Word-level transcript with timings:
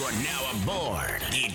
You're 0.00 0.12
now 0.12 0.50
aboard 0.62 1.20
the 1.30 1.50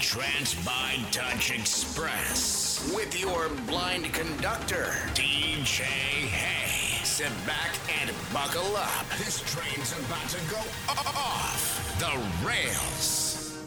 by 0.63 0.97
Touch 1.09 1.49
Express 1.49 2.93
with 2.95 3.19
your 3.19 3.49
blind 3.65 4.13
conductor, 4.13 4.91
DJ 5.15 5.81
Hay. 5.81 7.03
Sit 7.03 7.31
back 7.47 7.73
and 7.99 8.11
buckle 8.31 8.77
up. 8.77 9.09
This 9.17 9.41
train's 9.51 9.97
about 9.97 10.29
to 10.29 10.37
go 10.51 10.59
off 10.89 11.97
the 11.97 12.47
rails. 12.47 13.57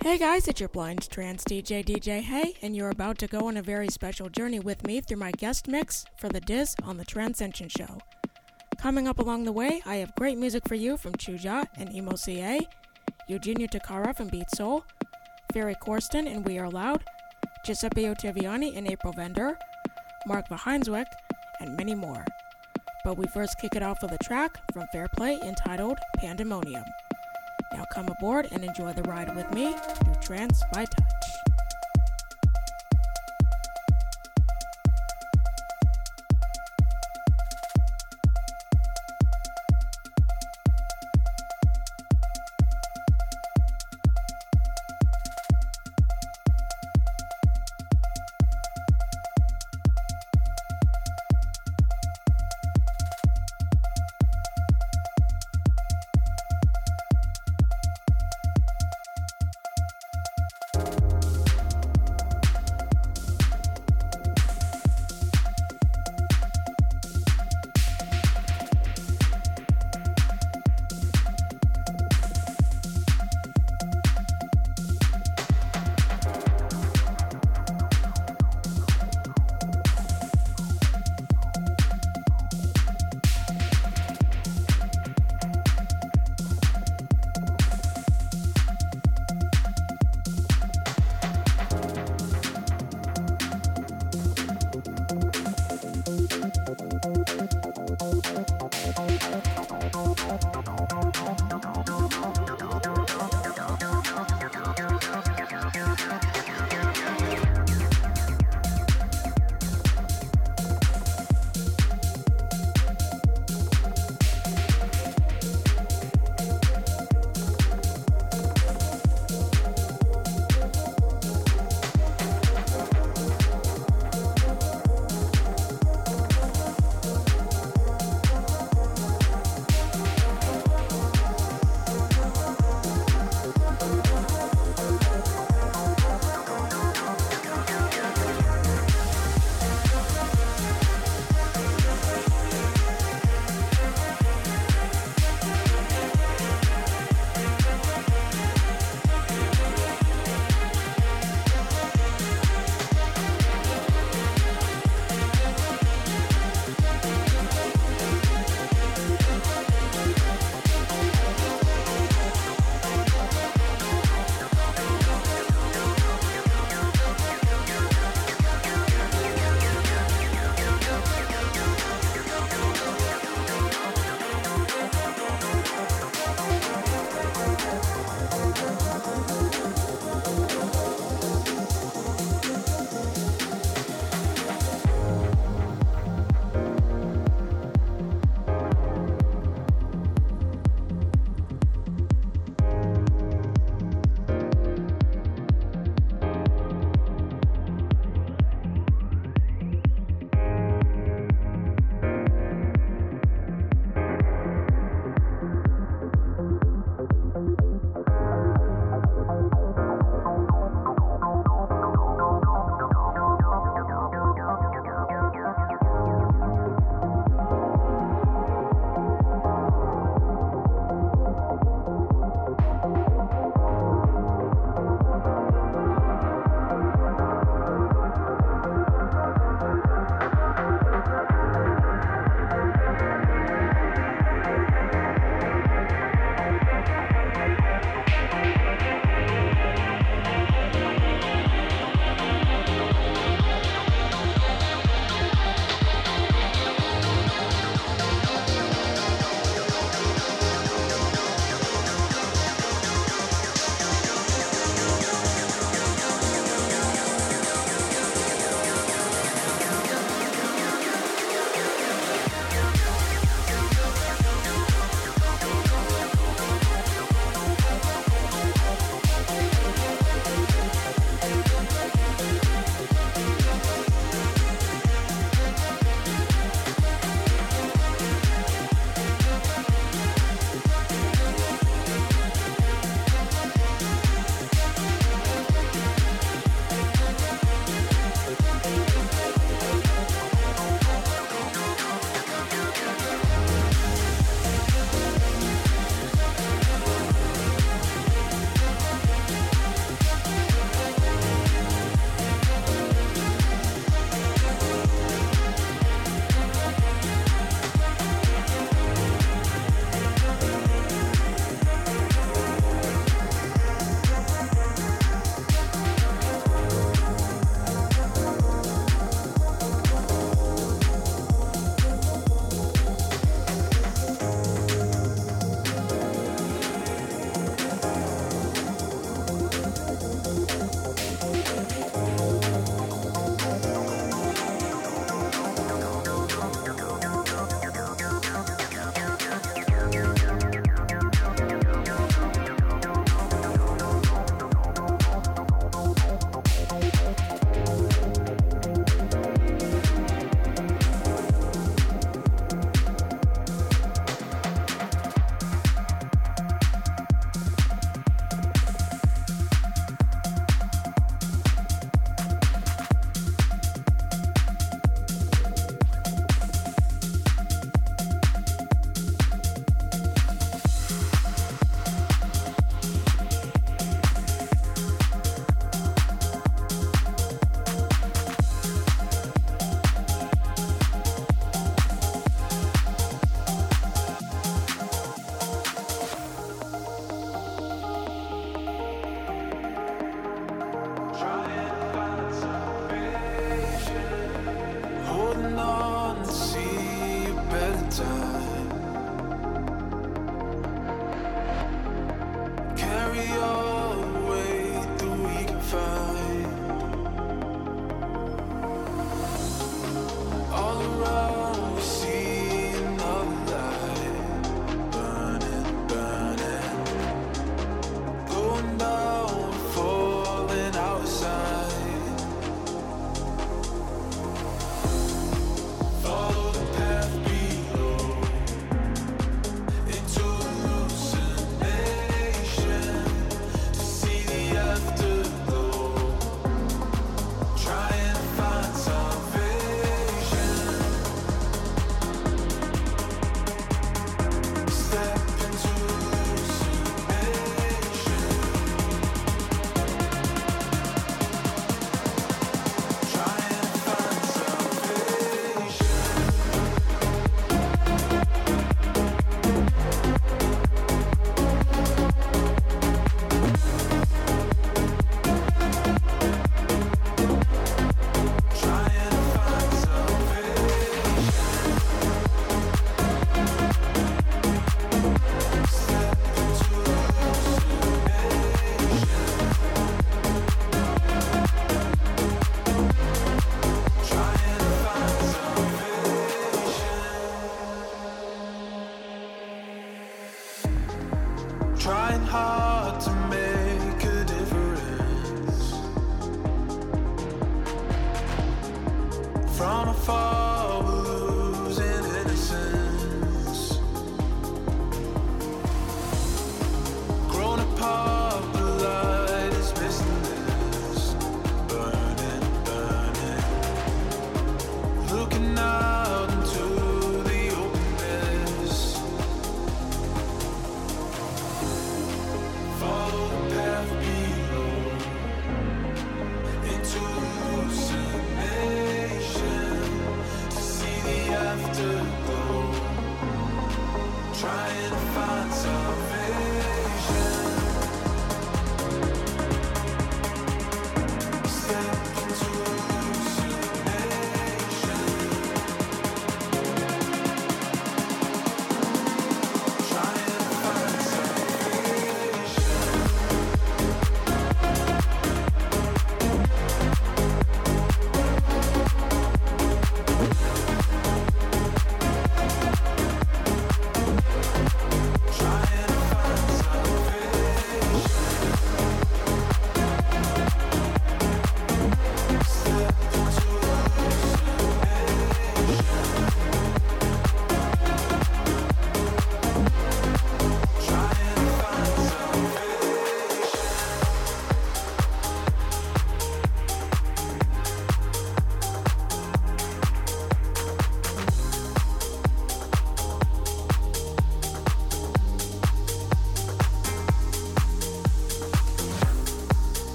Hey 0.00 0.16
guys, 0.16 0.46
it's 0.46 0.60
your 0.60 0.68
blind 0.68 1.10
trans 1.10 1.42
DJ 1.42 1.84
DJ 1.84 2.20
Hey, 2.20 2.54
and 2.62 2.76
you're 2.76 2.90
about 2.90 3.18
to 3.18 3.26
go 3.26 3.48
on 3.48 3.56
a 3.56 3.62
very 3.62 3.88
special 3.88 4.28
journey 4.28 4.60
with 4.60 4.86
me 4.86 5.00
through 5.00 5.16
my 5.18 5.32
guest 5.32 5.66
mix 5.66 6.04
for 6.16 6.28
the 6.28 6.40
Diz 6.40 6.76
on 6.84 6.98
the 6.98 7.04
Transcension 7.04 7.68
Show. 7.68 7.98
Coming 8.80 9.08
up 9.08 9.18
along 9.18 9.42
the 9.42 9.52
way, 9.52 9.82
I 9.84 9.96
have 9.96 10.14
great 10.14 10.38
music 10.38 10.68
for 10.68 10.76
you 10.76 10.96
from 10.96 11.14
Chuja 11.14 11.66
and 11.76 11.92
Emo 11.92 12.14
CA, 12.14 12.60
Eugenia 13.30 13.68
Takara 13.68 14.12
from 14.16 14.26
Beat 14.26 14.50
Soul, 14.56 14.84
Ferry 15.52 15.76
Corsten 15.76 16.26
and 16.26 16.44
We 16.44 16.58
Are 16.58 16.68
Loud, 16.68 17.04
Giuseppe 17.64 18.02
Ottaviani 18.02 18.76
and 18.76 18.90
April 18.90 19.12
Vender, 19.12 19.56
Mark 20.26 20.48
Vaheinswick, 20.48 21.06
and 21.60 21.76
many 21.76 21.94
more. 21.94 22.24
But 23.04 23.18
we 23.18 23.28
first 23.28 23.60
kick 23.60 23.76
it 23.76 23.84
off 23.84 24.02
with 24.02 24.10
a 24.10 24.18
track 24.24 24.58
from 24.72 24.88
Fairplay 24.90 25.38
entitled 25.46 25.98
Pandemonium. 26.16 26.82
Now 27.72 27.84
come 27.94 28.08
aboard 28.08 28.48
and 28.50 28.64
enjoy 28.64 28.94
the 28.94 29.02
ride 29.02 29.32
with 29.36 29.48
me 29.54 29.74
through 29.74 30.14
Trance 30.20 30.60
by 30.72 30.86
Touch. 30.86 31.49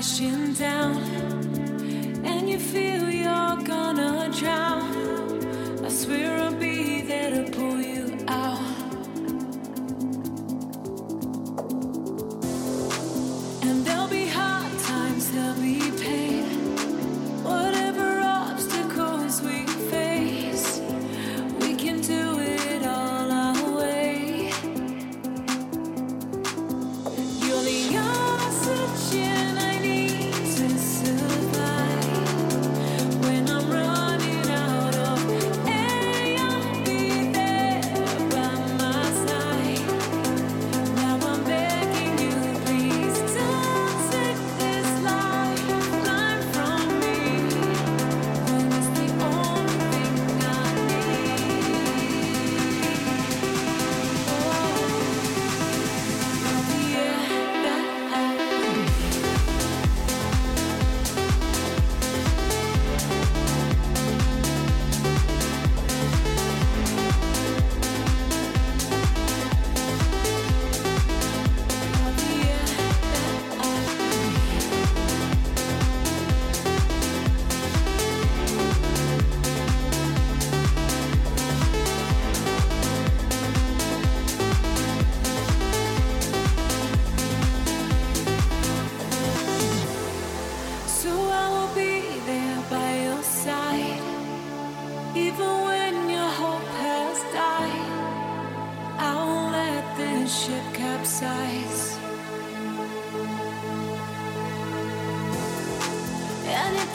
Crashing 0.00 0.54
down, 0.54 1.09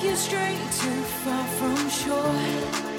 you 0.04 0.16
stray 0.16 0.56
too 0.80 1.02
far 1.24 1.46
from 1.58 1.90
shore, 1.90 2.95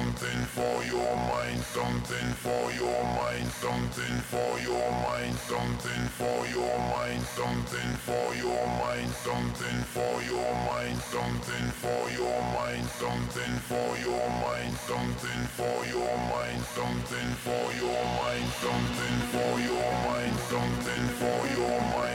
something 0.00 0.44
for 0.56 0.84
your 0.84 1.14
mind, 1.28 1.60
something 1.60 2.28
for 2.40 2.64
your 2.72 3.02
mind, 3.20 3.46
something 3.60 4.16
for 4.32 4.52
your 4.64 4.88
mind, 5.04 5.36
something 5.36 6.02
for 6.16 6.40
your 6.56 6.76
mind, 6.96 7.20
something 7.36 7.90
for 8.08 8.28
your 8.40 8.64
mind, 8.80 9.10
something 9.12 9.78
for 9.92 10.14
your 10.24 10.52
mind, 10.72 10.96
something 11.12 11.66
for 11.82 12.02
your 12.16 12.40
mind, 12.56 12.86
something 13.02 13.56
for 13.68 13.92
your 14.08 14.28
mind, 14.40 14.72
something 14.88 15.44
for 15.58 15.78
your 15.92 16.16
mind, 16.32 16.62
something 16.78 17.30
for 17.44 17.66
your 17.76 18.02
mind, 18.24 18.48
something 18.64 19.18
for 19.32 19.52
your 19.68 19.90
mind, 20.08 20.36
something 20.48 21.04
for 21.20 21.40
your 21.58 21.78
mind, 21.92 22.09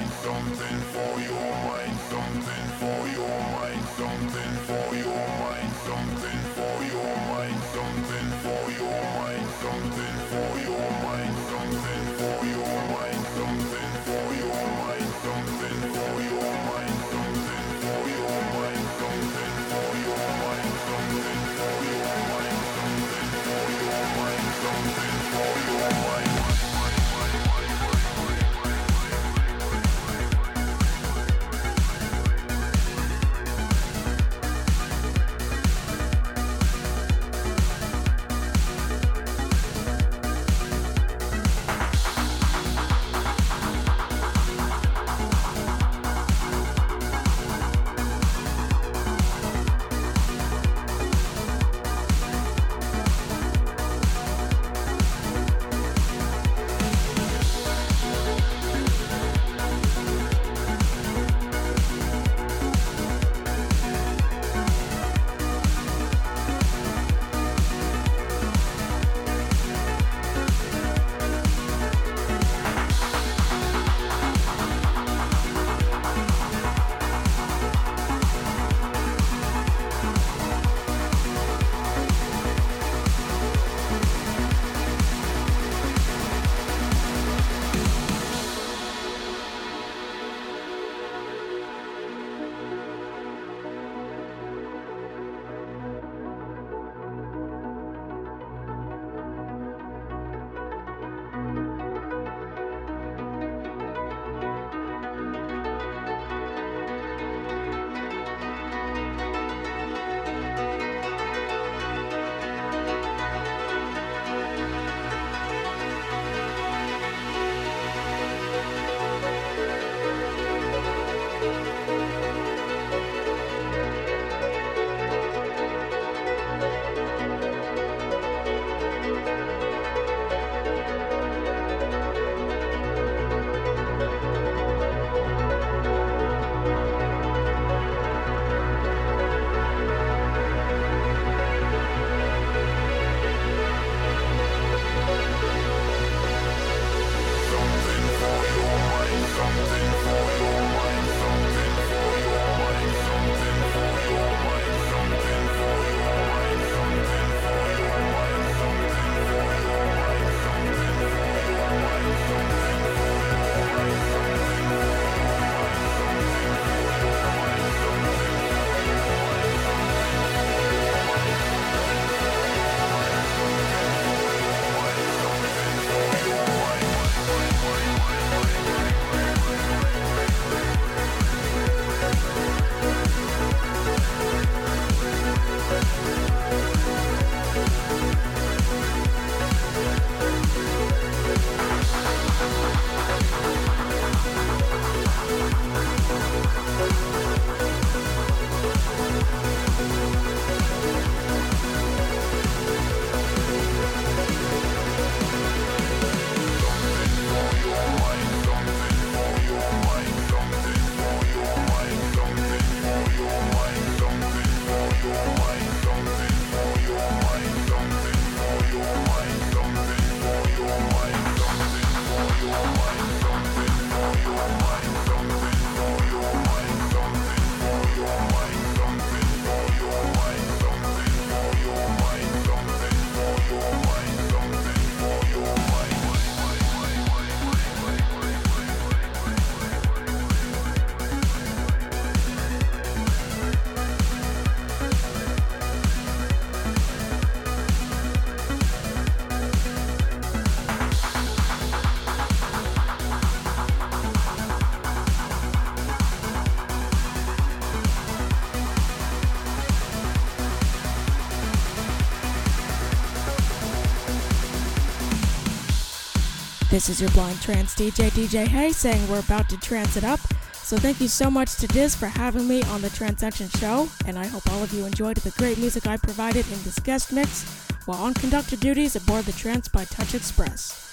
This 266.75 266.89
is 266.89 266.99
your 266.99 267.09
blind 267.11 267.41
trance 267.41 267.73
DJ, 267.73 268.09
DJ 268.09 268.45
Hey, 268.45 268.73
saying 268.73 269.07
we're 269.07 269.19
about 269.19 269.47
to 269.47 269.57
trance 269.57 269.95
it 269.95 270.03
up. 270.03 270.19
So 270.55 270.75
thank 270.75 270.99
you 270.99 271.07
so 271.07 271.31
much 271.31 271.55
to 271.55 271.67
Diz 271.67 271.95
for 271.95 272.07
having 272.07 272.49
me 272.49 272.63
on 272.63 272.81
the 272.81 272.89
Trancescension 272.89 273.57
show, 273.61 273.87
and 274.05 274.19
I 274.19 274.27
hope 274.27 274.51
all 274.51 274.61
of 274.61 274.73
you 274.73 274.85
enjoyed 274.85 275.15
the 275.15 275.31
great 275.37 275.57
music 275.57 275.87
I 275.87 275.95
provided 275.95 276.45
in 276.51 276.61
this 276.63 276.77
guest 276.79 277.13
mix 277.13 277.45
while 277.85 278.03
on 278.03 278.13
conductor 278.13 278.57
duties 278.57 278.97
aboard 278.97 279.23
the 279.23 279.31
Trance 279.31 279.69
by 279.69 279.85
Touch 279.85 280.15
Express. 280.15 280.91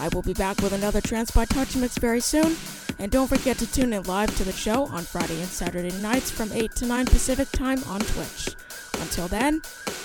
I 0.00 0.08
will 0.14 0.22
be 0.22 0.32
back 0.32 0.62
with 0.62 0.72
another 0.72 1.02
Trance 1.02 1.30
by 1.30 1.44
Touch 1.44 1.76
mix 1.76 1.98
very 1.98 2.20
soon, 2.20 2.56
and 2.98 3.12
don't 3.12 3.28
forget 3.28 3.58
to 3.58 3.70
tune 3.70 3.92
in 3.92 4.04
live 4.04 4.34
to 4.38 4.44
the 4.44 4.52
show 4.52 4.86
on 4.86 5.02
Friday 5.02 5.38
and 5.38 5.50
Saturday 5.50 5.92
nights 6.00 6.30
from 6.30 6.50
8 6.50 6.74
to 6.76 6.86
9 6.86 7.04
Pacific 7.04 7.50
time 7.50 7.84
on 7.84 8.00
Twitch. 8.00 8.56
Until 9.02 9.28
then, 9.28 9.60